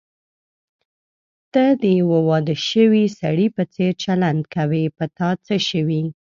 [1.53, 6.01] ته د یوه واده شوي سړي په څېر چلند کوې، په تا څه شوي؟